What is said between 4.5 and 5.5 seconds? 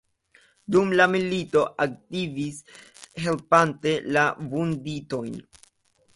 vunditojn.